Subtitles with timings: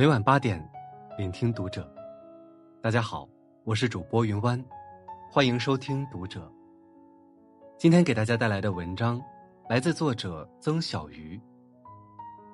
[0.00, 0.66] 每晚八点，
[1.18, 1.86] 聆听读者。
[2.80, 3.28] 大家好，
[3.64, 4.58] 我是主播云湾，
[5.30, 6.50] 欢迎收听读者。
[7.76, 9.22] 今天给大家带来的文章
[9.68, 11.38] 来自作者曾小鱼。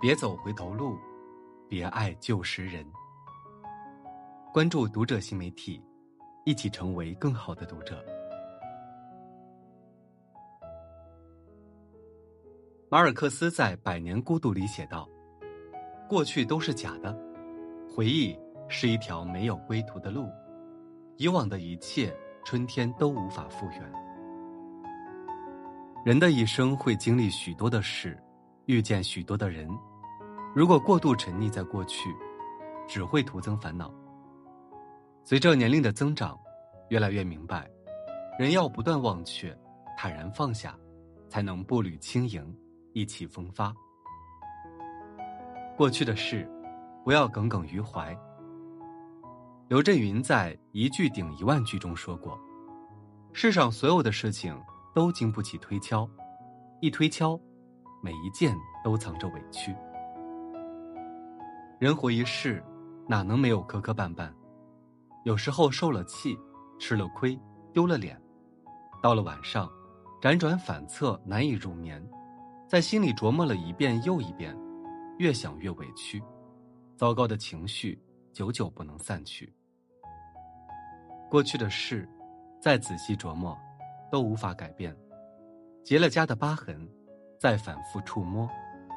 [0.01, 0.99] 别走回头路，
[1.69, 2.85] 别爱旧时人。
[4.53, 5.81] 关注读者新媒体，
[6.45, 8.05] 一起成为更好的读者。
[12.89, 15.09] 马尔克斯在《百年孤独》里写道
[16.11, 17.17] ：“过去都是假的。”
[17.97, 20.29] 回忆是一条没有归途的路，
[21.17, 22.15] 以往的一切
[22.45, 23.93] 春天都无法复原。
[26.05, 28.23] 人的一生会经历许多的事，
[28.67, 29.67] 遇见许多的人。
[30.55, 32.15] 如果过度沉溺在过去，
[32.87, 33.91] 只会徒增烦恼。
[35.25, 36.39] 随着年龄的增长，
[36.91, 37.67] 越来越明白，
[38.39, 39.59] 人要不断忘却，
[39.97, 40.79] 坦然放下，
[41.31, 42.55] 才能步履轻盈，
[42.93, 43.75] 意气风发。
[45.79, 46.47] 过去的事。
[47.07, 48.19] 不要耿耿于怀。
[49.69, 52.37] 刘震云在《一句顶一万句》中说过
[53.33, 54.61] ：“世上所有的事情
[54.93, 56.11] 都经不起推敲，
[56.81, 57.39] 一推敲，
[58.03, 59.73] 每一件都藏着委屈。
[61.79, 62.61] 人活一世，
[63.07, 64.29] 哪能没有磕磕绊绊？
[65.23, 66.37] 有时候受了气，
[66.77, 67.39] 吃了亏，
[67.73, 68.21] 丢了脸，
[69.01, 69.71] 到了晚上，
[70.21, 72.05] 辗转反侧，难以入眠，
[72.67, 74.59] 在心里琢磨了一遍又一遍，
[75.19, 76.21] 越想越委屈。”
[76.97, 78.03] 糟糕的情绪
[78.33, 79.53] 久久不能散去，
[81.31, 82.09] 过去的事，
[82.59, 83.55] 再仔细琢磨，
[84.11, 84.97] 都无法改变。
[85.85, 86.89] 结了痂的疤痕，
[87.39, 88.49] 再反复触摸，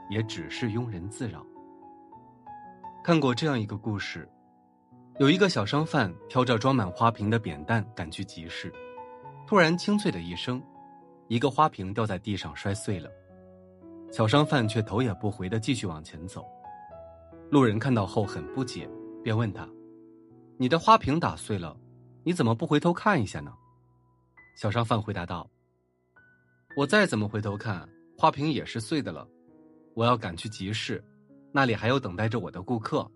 [0.10, 1.46] 也只是庸人自扰。
[3.04, 4.28] 看过这样一个故事，
[5.20, 8.74] 有一个小商贩挑着装满花瓶的扁担赶去集市，
[9.46, 10.64] 突然清脆的一声，
[11.28, 13.12] 一个花瓶掉在地上摔碎了，
[14.10, 16.46] 小商贩却头也不回的继续往前走。
[17.52, 18.88] 路人看到后很不解，
[19.24, 19.68] 便问他
[20.58, 21.76] ：“你的花瓶打碎了，
[22.24, 23.52] 你怎么不回头看一下呢？”
[24.56, 25.50] 小商贩回答道
[26.78, 29.28] ：“我再怎么回头看，花瓶也是碎的了。
[29.96, 31.04] 我要赶去集市，
[31.52, 33.10] 那里还有等待着我的顾客。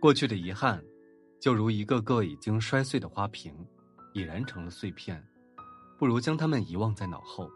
[0.00, 0.80] 过去的遗憾，
[1.40, 3.52] 就如一个个已经摔碎的花瓶，
[4.12, 5.20] 已然成了碎片，
[5.98, 7.50] 不如将它们遗忘在脑后。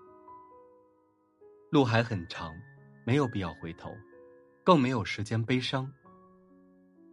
[1.71, 2.53] 路还很长，
[3.07, 3.89] 没有必要回头。”
[4.69, 5.91] 更没有时间悲伤。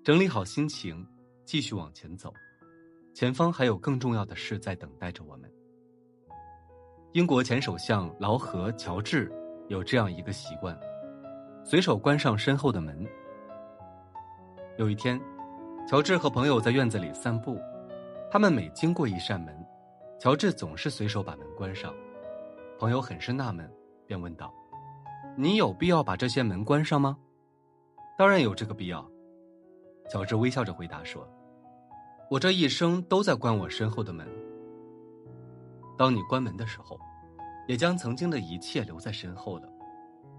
[0.04, 1.08] 整理好心情，
[1.46, 2.34] 继续往前走，
[3.14, 5.50] 前方还有更重要的事在等待着我们。
[7.14, 9.32] 英国前首相劳合·乔治
[9.70, 10.78] 有这样一个习惯，
[11.64, 13.08] 随手关上身后的门。
[14.78, 15.18] 有一天，
[15.88, 17.58] 乔治和朋友在院子里散步，
[18.30, 19.58] 他们每经过一扇门，
[20.20, 21.96] 乔治总是随手把门关上。
[22.78, 23.74] 朋友很是纳闷，
[24.06, 24.54] 便问道
[25.40, 27.18] ：“你有必要把这些门关上吗？”
[28.18, 29.06] 当然有这个必要，
[30.10, 31.28] 乔治微笑着回答说
[32.32, 34.26] ：“我这一生都在关我身后的门。
[35.98, 36.98] 当你关门的时候，
[37.68, 39.70] 也将曾经的一切留在身后了，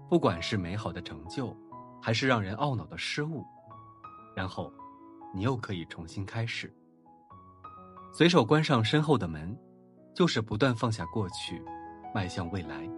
[0.09, 1.55] 不管是美好的成就，
[2.01, 3.45] 还是让人懊恼的失误。
[4.35, 4.73] 然后，
[5.31, 6.73] 你又可以重新开始。
[8.11, 9.55] 随手关上身后的门，
[10.15, 11.63] 就是不断放下过去，
[12.11, 12.89] 迈向未来。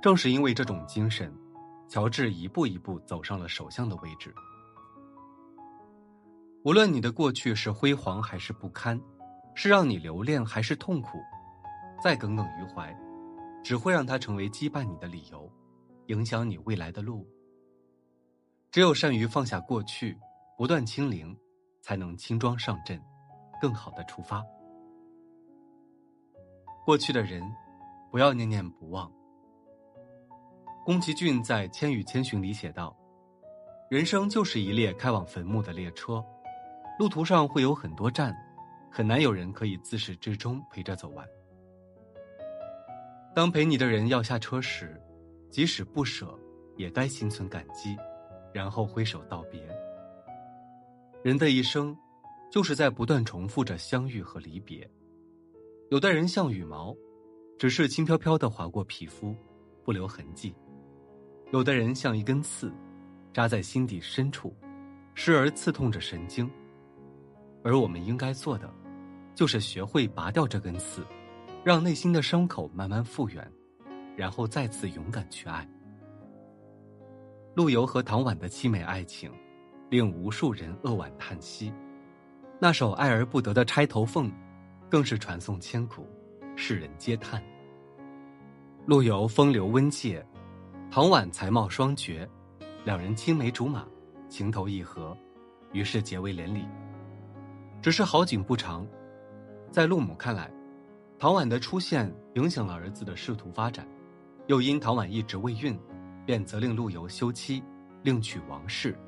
[0.00, 1.30] 正是因为这种精神。”
[1.90, 4.32] 乔治一步一步走上了首相的位置。
[6.62, 8.98] 无论你的过去是辉煌还是不堪，
[9.56, 11.18] 是让你留恋还是痛苦，
[12.00, 12.96] 再耿耿于怀，
[13.64, 15.50] 只会让它成为羁绊你的理由，
[16.06, 17.26] 影响你未来的路。
[18.70, 20.16] 只有善于放下过去，
[20.56, 21.36] 不断清零，
[21.82, 23.02] 才能轻装上阵，
[23.60, 24.44] 更好的出发。
[26.86, 27.42] 过去的人，
[28.12, 29.10] 不要念念不忘。
[30.90, 32.92] 宫崎骏在《千与千寻》里写道
[33.88, 36.20] ：“人生就是一列开往坟墓的列车，
[36.98, 38.36] 路途上会有很多站，
[38.90, 41.24] 很难有人可以自始至终陪着走完。
[43.32, 45.00] 当陪你的人要下车时，
[45.48, 46.36] 即使不舍，
[46.76, 47.96] 也该心存感激，
[48.52, 49.62] 然后挥手道别。
[51.22, 51.96] 人的一生，
[52.50, 54.90] 就是在不断重复着相遇和离别。
[55.92, 56.92] 有的人像羽毛，
[57.60, 59.36] 只是轻飘飘的划过皮肤，
[59.84, 60.52] 不留痕迹。”
[61.52, 62.72] 有的人像一根刺，
[63.32, 64.54] 扎在心底深处，
[65.14, 66.48] 时而刺痛着神经。
[67.64, 68.72] 而我们应该做的，
[69.34, 71.04] 就是学会拔掉这根刺，
[71.64, 73.52] 让内心的伤口慢慢复原，
[74.16, 75.68] 然后再次勇敢去爱。
[77.56, 79.28] 陆游和唐婉的凄美爱情，
[79.88, 81.72] 令无数人扼腕叹息。
[82.60, 84.32] 那首爱而不得的钗头凤，
[84.88, 86.06] 更是传颂千古，
[86.54, 87.42] 世人皆叹。
[88.86, 90.24] 陆游风流温介。
[90.92, 92.28] 唐婉才貌双绝，
[92.84, 93.86] 两人青梅竹马，
[94.28, 95.16] 情投意合，
[95.72, 96.66] 于是结为连理。
[97.80, 98.84] 只是好景不长，
[99.70, 100.50] 在陆母看来，
[101.16, 103.86] 唐婉的出现影响了儿子的仕途发展，
[104.48, 105.78] 又因唐婉一直未孕，
[106.26, 107.62] 便责令陆游休妻，
[108.02, 108.98] 另娶王氏。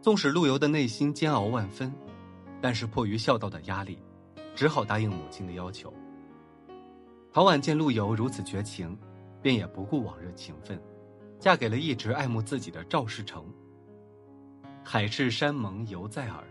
[0.00, 1.92] 纵使陆游的内心煎熬万分，
[2.62, 3.98] 但是迫于孝道的压力，
[4.54, 5.92] 只好答应母亲的要求。
[7.30, 8.98] 唐婉见陆游如此绝情，
[9.42, 10.80] 便也不顾往日情分，
[11.38, 13.44] 嫁给了一直爱慕自己的赵世成。
[14.84, 16.44] 海誓山盟犹在耳。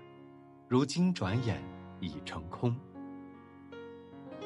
[0.68, 1.62] 如今转眼
[2.00, 2.74] 已成空。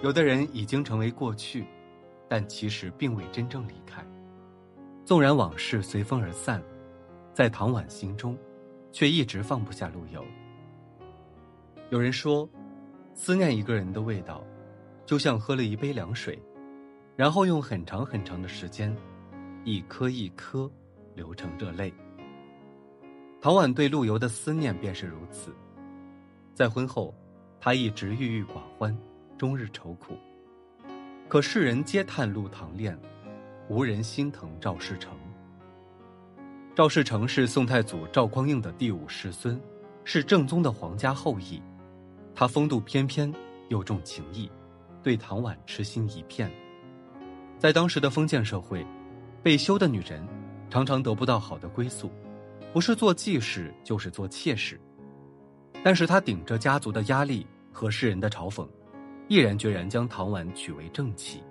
[0.01, 1.67] 有的人已经成为过去，
[2.27, 4.03] 但其实并未真正离开。
[5.05, 6.63] 纵然往事随风而散，
[7.31, 8.35] 在唐婉心中，
[8.91, 10.25] 却一直放不下陆游。
[11.91, 12.49] 有人说，
[13.13, 14.43] 思念一个人的味道，
[15.05, 16.41] 就像喝了一杯凉水，
[17.15, 18.95] 然后用很长很长的时间，
[19.63, 20.69] 一颗一颗
[21.13, 21.93] 流成热泪。
[23.39, 25.55] 唐婉对陆游的思念便是如此。
[26.53, 27.15] 在婚后，
[27.59, 28.97] 他一直郁郁寡欢，
[29.37, 30.17] 终日愁苦。
[31.29, 32.99] 可世人皆叹陆唐恋，
[33.69, 35.17] 无人心疼赵世成。
[36.75, 39.59] 赵世成是宋太祖赵匡胤的第五世孙，
[40.03, 41.61] 是正宗的皇家后裔。
[42.35, 43.33] 他风度翩翩，
[43.69, 44.51] 又重情义，
[45.01, 46.51] 对唐婉痴心一片。
[47.57, 48.85] 在当时的封建社会，
[49.41, 50.25] 被休的女人
[50.69, 52.11] 常常得不到好的归宿，
[52.73, 54.79] 不是做继室，就是做妾室。
[55.83, 58.67] 但是她顶着家族的压力和世人的嘲讽，
[59.27, 61.41] 毅然决然将唐婉娶为正妻。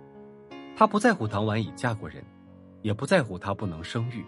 [0.77, 2.23] 他不在乎唐婉已嫁过人，
[2.83, 4.25] 也不在乎她不能生育，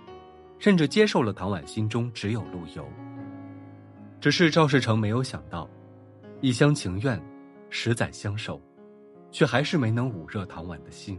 [0.58, 2.86] 甚至接受了唐婉心中只有陆游。
[4.20, 5.68] 只是赵世成没有想到，
[6.40, 7.20] 一厢情愿，
[7.68, 8.60] 十载相守，
[9.32, 11.18] 却还是没能捂热唐婉的心。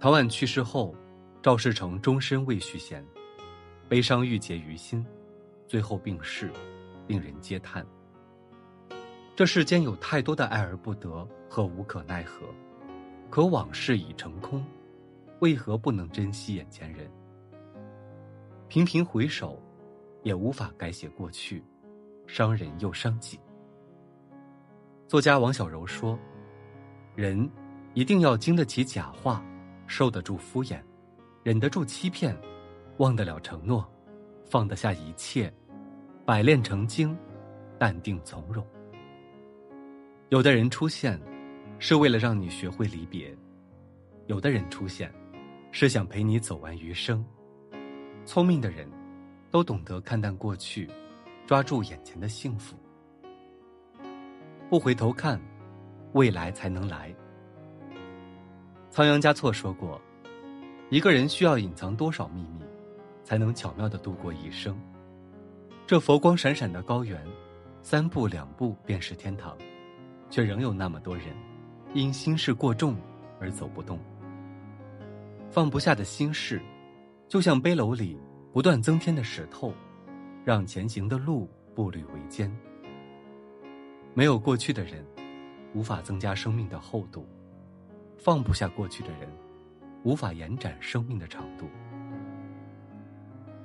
[0.00, 0.94] 唐婉去世后，
[1.42, 3.04] 赵世成终身未续弦，
[3.88, 5.04] 悲伤郁结于心，
[5.66, 6.50] 最后病逝。
[7.08, 7.86] 令人嗟叹。
[9.34, 12.46] 这世间有太多的爱而不得和无可奈何，
[13.30, 14.62] 可往事已成空，
[15.40, 17.10] 为何不能珍惜眼前人？
[18.68, 19.58] 频频回首，
[20.22, 21.64] 也无法改写过去，
[22.26, 23.40] 伤人又伤己。
[25.06, 26.18] 作家王小柔说
[27.16, 27.50] ：“人
[27.94, 29.42] 一定要经得起假话，
[29.88, 30.80] 受得住敷衍，
[31.42, 32.36] 忍得住欺骗，
[32.98, 33.84] 忘得了承诺，
[34.48, 35.52] 放得下一切。”
[36.24, 37.16] 百炼成精，
[37.78, 38.62] 淡定从容。
[40.28, 41.18] 有的人出现，
[41.78, 43.34] 是为了让你学会离别；
[44.26, 45.10] 有的人出现，
[45.72, 47.24] 是想陪你走完余生。
[48.26, 48.86] 聪明的人，
[49.50, 50.86] 都懂得看淡过去，
[51.46, 52.76] 抓住眼前的幸福。
[54.68, 55.40] 不回头看，
[56.12, 57.14] 未来才能来。
[58.98, 60.02] 仓央嘉措说过
[60.90, 62.64] ：“一个人需要隐藏多少秘密，
[63.22, 64.76] 才能巧妙的度过一生？”
[65.86, 67.24] 这佛光闪闪的高原，
[67.80, 69.56] 三步两步便是天堂，
[70.28, 71.26] 却仍有那么多人，
[71.94, 72.96] 因心事过重
[73.38, 74.00] 而走不动。
[75.48, 76.60] 放不下的心事，
[77.28, 78.18] 就像背篓里
[78.52, 79.72] 不断增添的石头，
[80.44, 82.52] 让前行的路步履维艰。
[84.12, 85.06] 没有过去的人，
[85.72, 87.24] 无法增加生命的厚度；
[88.18, 89.28] 放不下过去的人，
[90.02, 91.66] 无法延展生命的长度。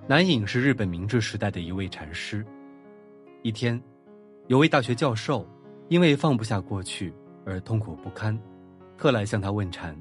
[0.07, 2.45] 南隐是日本明治时代的一位禅师。
[3.41, 3.81] 一天，
[4.47, 5.47] 有位大学教授
[5.89, 7.13] 因为放不下过去
[7.45, 8.39] 而痛苦不堪，
[8.97, 9.97] 特来向他问禅。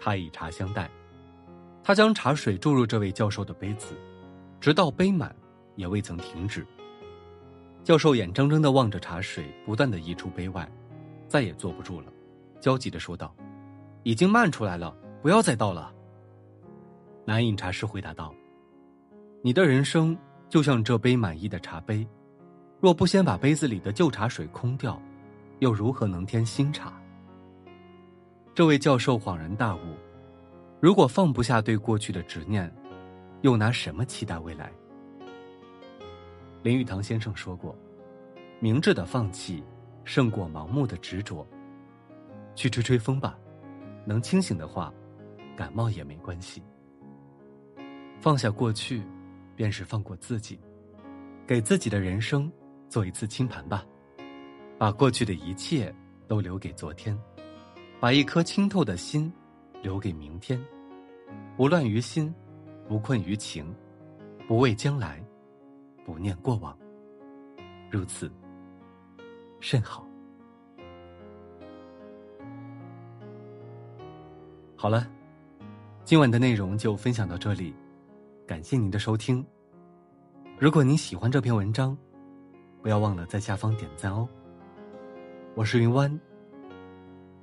[0.00, 0.90] 他以茶相待，
[1.82, 3.96] 他将茶水注入这位教授的杯子，
[4.60, 5.34] 直到杯满，
[5.76, 6.66] 也未曾停止。
[7.82, 10.70] 教授眼睁睁的望着茶水不断的溢出杯外，
[11.28, 12.12] 再也坐不住了，
[12.60, 13.34] 焦急的说道
[14.04, 15.92] ：“已经漫出来了，不要再倒了。”
[17.26, 18.32] 南饮茶师回答道。
[19.42, 20.16] 你的人生
[20.48, 22.06] 就像这杯满意的茶杯，
[22.80, 25.00] 若不先把杯子里的旧茶水空掉，
[25.58, 26.92] 又如何能添新茶？
[28.54, 29.80] 这位教授恍然大悟：
[30.80, 32.74] 如果放不下对过去的执念，
[33.42, 34.72] 又拿什么期待未来？
[36.62, 37.76] 林语堂先生说过
[38.60, 39.62] ：“明智的放弃，
[40.04, 41.46] 胜过盲目的执着。”
[42.56, 43.36] 去吹吹风吧，
[44.04, 44.92] 能清醒的话，
[45.56, 46.62] 感冒也没关系。
[48.20, 49.02] 放下过去。
[49.56, 50.58] 便是放过自己，
[51.46, 52.50] 给自己的人生
[52.88, 53.86] 做一次清盘吧，
[54.76, 55.94] 把过去的一切
[56.26, 57.16] 都留给昨天，
[58.00, 59.32] 把一颗清透的心
[59.80, 60.60] 留给明天，
[61.56, 62.34] 不乱于心，
[62.88, 63.72] 不困于情，
[64.48, 65.24] 不畏将来，
[66.04, 66.76] 不念过往，
[67.88, 68.28] 如此
[69.60, 70.03] 甚好。
[74.76, 75.06] 好了，
[76.04, 77.74] 今晚的内容就分享到这里。
[78.46, 79.44] 感谢您的收听。
[80.58, 81.96] 如果您喜欢这篇文章，
[82.82, 84.28] 不要忘了在下方点赞哦。
[85.54, 86.20] 我是云湾，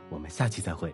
[0.10, 0.94] 我们下期再会。